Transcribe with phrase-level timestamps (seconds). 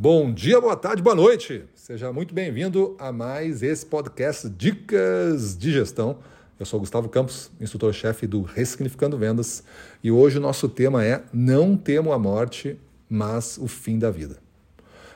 [0.00, 1.64] Bom dia, boa tarde, boa noite.
[1.74, 6.20] Seja muito bem-vindo a mais esse podcast Dicas de Gestão.
[6.56, 9.64] Eu sou Gustavo Campos, instrutor-chefe do Ressignificando Vendas,
[10.00, 12.78] e hoje o nosso tema é Não temo a morte,
[13.10, 14.36] mas o fim da vida.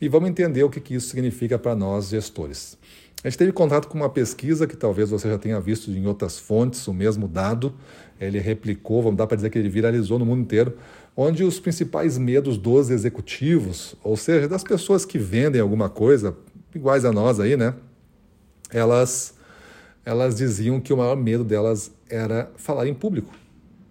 [0.00, 2.76] E vamos entender o que isso significa para nós gestores.
[3.24, 6.38] A gente teve contato com uma pesquisa que talvez você já tenha visto em outras
[6.38, 7.74] fontes, o mesmo dado.
[8.20, 10.76] Ele replicou, vamos dar para dizer que ele viralizou no mundo inteiro,
[11.16, 16.36] onde os principais medos dos executivos, ou seja, das pessoas que vendem alguma coisa,
[16.74, 17.74] iguais a nós aí, né?
[18.70, 19.32] Elas,
[20.04, 23.34] elas diziam que o maior medo delas era falar em público.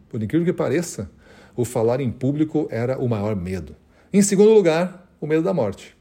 [0.10, 1.10] Por incrível que pareça,
[1.56, 3.76] o falar em público era o maior medo.
[4.14, 5.98] Em segundo lugar, o medo da morte.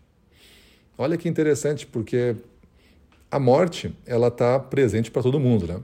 [0.99, 2.37] Olha que interessante, porque
[3.33, 5.81] a morte ela está presente para todo mundo, né?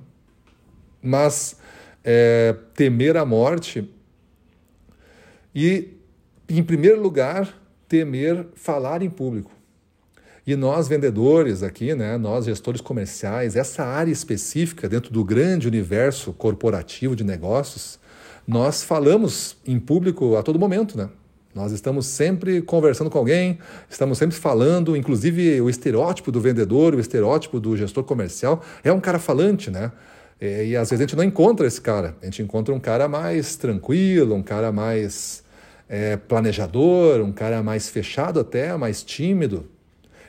[1.02, 1.56] Mas
[2.05, 3.91] é, temer a morte
[5.55, 5.97] e,
[6.47, 7.59] em primeiro lugar,
[7.89, 9.51] temer falar em público.
[10.47, 16.34] E nós, vendedores aqui, né, nós, gestores comerciais, essa área específica dentro do grande universo
[16.34, 17.98] corporativo de negócios,
[18.47, 21.08] nós falamos em público a todo momento, né?
[21.55, 27.01] Nós estamos sempre conversando com alguém, estamos sempre falando, inclusive o estereótipo do vendedor, o
[27.01, 29.91] estereótipo do gestor comercial é um cara falante, né?
[30.41, 33.09] E, e às vezes a gente não encontra esse cara, a gente encontra um cara
[33.09, 35.43] mais tranquilo, um cara mais
[35.89, 39.67] é, planejador, um cara mais fechado até, mais tímido,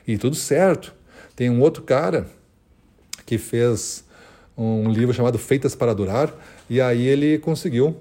[0.06, 0.94] e tudo certo.
[1.36, 2.26] Tem um outro cara
[3.26, 4.04] que fez
[4.56, 6.34] um livro chamado Feitas para Durar,
[6.68, 7.96] e aí ele conseguiu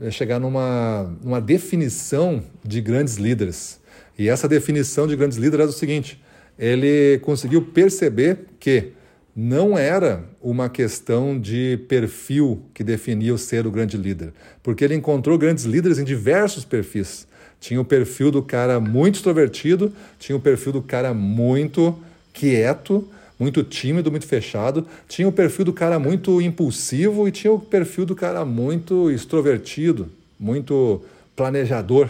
[0.00, 3.80] é chegar numa, numa definição de grandes líderes.
[4.18, 6.22] E essa definição de grandes líderes é o seguinte:
[6.58, 8.92] ele conseguiu perceber que
[9.34, 14.94] não era uma questão de perfil que definia o ser o grande líder, porque ele
[14.94, 17.26] encontrou grandes líderes em diversos perfis.
[17.60, 21.98] Tinha o perfil do cara muito extrovertido, tinha o perfil do cara muito
[22.32, 23.06] quieto,
[23.38, 24.86] muito tímido, muito fechado.
[25.08, 30.08] Tinha o perfil do cara muito impulsivo e tinha o perfil do cara muito extrovertido,
[30.38, 31.02] muito
[31.34, 32.08] planejador.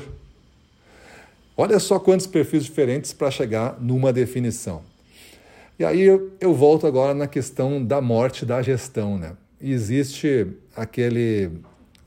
[1.56, 4.83] Olha só quantos perfis diferentes para chegar numa definição.
[5.78, 9.19] E aí eu, volto agora na questão da morte da gestão.
[9.19, 9.33] Né?
[9.61, 11.51] Existe aquele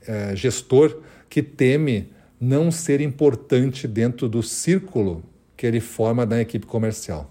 [0.06, 0.96] é, gestor
[1.28, 2.08] que teme
[2.40, 5.22] não ser importante dentro do círculo
[5.56, 7.30] que ele forma na equipe comercial.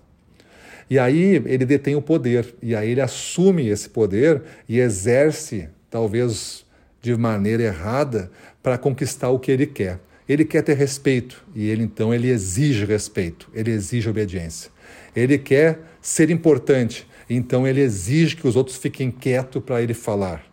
[0.90, 6.66] E aí ele detém o poder, e aí ele assume esse poder e exerce, talvez
[7.02, 8.32] de maneira errada,
[8.64, 10.00] para conquistar o que ele quer.
[10.28, 14.72] Ele quer ter respeito e ele então ele exige respeito, ele exige obediência.
[15.16, 20.46] Ele quer ser importante, então ele exige que os outros fiquem quietos para ele falar.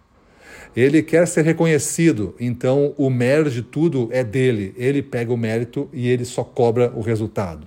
[0.75, 4.75] Ele quer ser reconhecido, então o mérito de tudo é dele.
[4.77, 7.67] Ele pega o mérito e ele só cobra o resultado.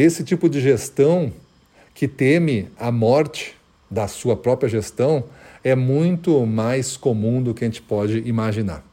[0.00, 1.32] Esse tipo de gestão
[1.92, 3.56] que teme a morte
[3.90, 5.24] da sua própria gestão
[5.64, 8.84] é muito mais comum do que a gente pode imaginar.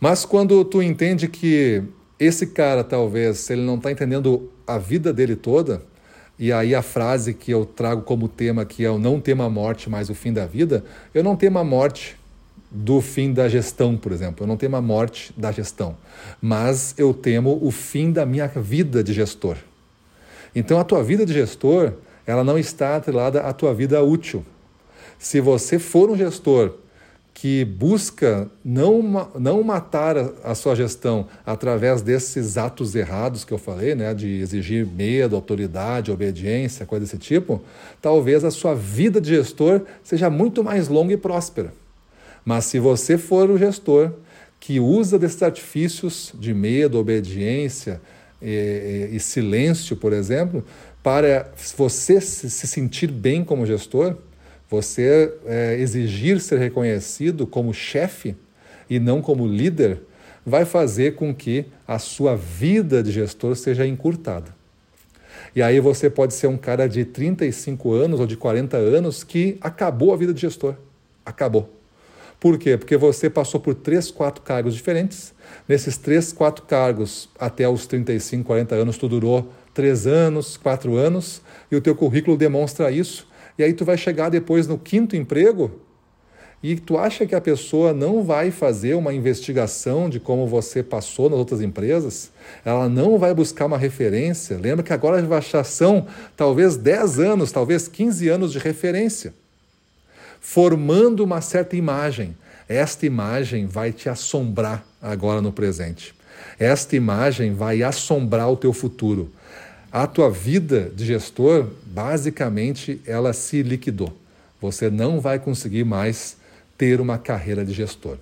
[0.00, 1.80] Mas quando tu entende que
[2.18, 5.80] esse cara, talvez, ele não está entendendo a vida dele toda,
[6.36, 9.48] e aí a frase que eu trago como tema aqui é o não tema a
[9.48, 12.16] morte, mas o fim da vida, eu não temo a morte
[12.76, 14.44] do fim da gestão, por exemplo.
[14.44, 15.96] Eu não temo a morte da gestão,
[16.40, 19.56] mas eu temo o fim da minha vida de gestor.
[20.54, 21.94] Então a tua vida de gestor,
[22.26, 24.44] ela não está atrelada à tua vida útil.
[25.18, 26.74] Se você for um gestor
[27.32, 29.02] que busca não,
[29.38, 34.86] não matar a, sua gestão através desses atos errados que eu falei, né, de exigir
[34.86, 37.62] medo, autoridade, obediência, coisa desse tipo,
[38.00, 41.72] talvez a sua vida de gestor seja muito mais longa e próspera.
[42.46, 44.12] Mas se você for o gestor
[44.60, 48.00] que usa desses artifícios de medo, obediência
[48.40, 50.64] e, e, e silêncio, por exemplo,
[51.02, 54.16] para você se sentir bem como gestor,
[54.70, 58.36] você é, exigir ser reconhecido como chefe
[58.88, 60.00] e não como líder,
[60.44, 64.54] vai fazer com que a sua vida de gestor seja encurtada.
[65.54, 69.58] E aí você pode ser um cara de 35 anos ou de 40 anos que
[69.60, 70.76] acabou a vida de gestor.
[71.24, 71.76] Acabou.
[72.38, 72.76] Por quê?
[72.76, 75.34] Porque você passou por três, quatro cargos diferentes.
[75.68, 81.40] Nesses três, quatro cargos, até os 35, 40 anos, tu durou três anos, quatro anos,
[81.70, 83.26] e o teu currículo demonstra isso.
[83.58, 85.80] E aí tu vai chegar depois no quinto emprego
[86.62, 91.28] e tu acha que a pessoa não vai fazer uma investigação de como você passou
[91.28, 92.30] nas outras empresas?
[92.64, 94.58] Ela não vai buscar uma referência?
[94.58, 96.06] Lembra que agora já são
[96.36, 99.32] talvez 10 anos, talvez 15 anos de referência
[100.48, 102.36] formando uma certa imagem.
[102.68, 106.14] Esta imagem vai te assombrar agora no presente.
[106.56, 109.28] Esta imagem vai assombrar o teu futuro.
[109.90, 114.16] A tua vida de gestor, basicamente, ela se liquidou.
[114.60, 116.36] Você não vai conseguir mais
[116.78, 118.16] ter uma carreira de gestor.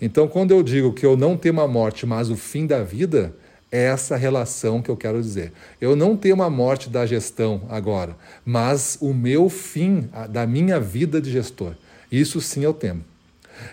[0.00, 3.32] Então, quando eu digo que eu não temo a morte, mas o fim da vida,
[3.72, 5.52] essa relação que eu quero dizer.
[5.80, 8.14] Eu não temo a morte da gestão agora,
[8.44, 11.72] mas o meu fim da minha vida de gestor.
[12.10, 13.02] Isso sim eu temo.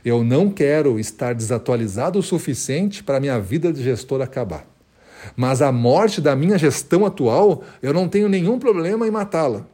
[0.04, 4.66] Eu não quero estar desatualizado o suficiente para minha vida de gestor acabar.
[5.36, 9.66] Mas a morte da minha gestão atual, eu não tenho nenhum problema em matá-la.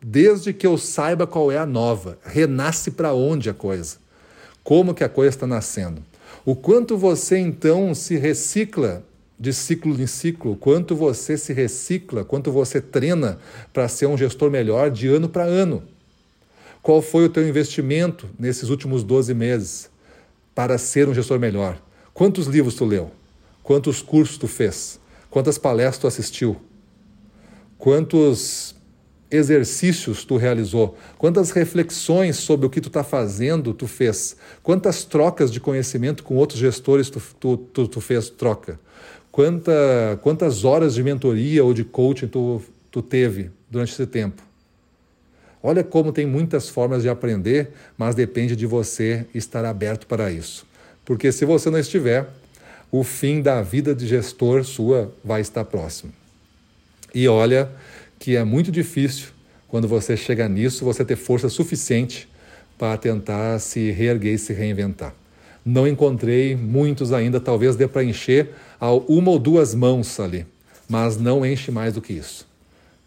[0.00, 4.02] Desde que eu saiba qual é a nova, renasce para onde a coisa
[4.62, 6.02] como que a coisa está nascendo.
[6.44, 9.04] O quanto você então se recicla
[9.42, 13.40] de ciclo em ciclo, quanto você se recicla, quanto você treina
[13.72, 15.82] para ser um gestor melhor de ano para ano.
[16.80, 19.90] Qual foi o teu investimento nesses últimos 12 meses
[20.54, 21.76] para ser um gestor melhor?
[22.14, 23.10] Quantos livros tu leu?
[23.64, 25.00] Quantos cursos tu fez?
[25.28, 26.56] Quantas palestras tu assistiu?
[27.76, 28.76] Quantos
[29.28, 35.50] exercícios tu realizou, quantas reflexões sobre o que tu está fazendo tu fez, quantas trocas
[35.50, 38.78] de conhecimento com outros gestores tu, tu, tu, tu fez troca,
[39.32, 39.72] Quanta,
[40.22, 44.42] quantas horas de mentoria ou de coaching tu, tu teve durante esse tempo.
[45.62, 50.66] Olha como tem muitas formas de aprender, mas depende de você estar aberto para isso.
[51.02, 52.28] Porque se você não estiver,
[52.90, 56.12] o fim da vida de gestor sua vai estar próximo.
[57.14, 57.70] E olha,
[58.18, 59.28] que é muito difícil,
[59.66, 62.28] quando você chega nisso, você ter força suficiente
[62.76, 65.14] para tentar se reerguer e se reinventar.
[65.64, 68.50] Não encontrei muitos ainda, talvez dê para encher
[69.08, 70.46] uma ou duas mãos ali,
[70.88, 72.46] mas não enche mais do que isso.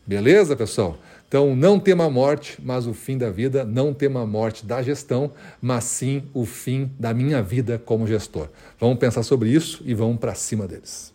[0.07, 0.97] Beleza, pessoal?
[1.27, 4.81] Então, não tema a morte, mas o fim da vida, não tema a morte da
[4.81, 8.47] gestão, mas sim o fim da minha vida como gestor.
[8.79, 11.14] Vamos pensar sobre isso e vamos para cima deles.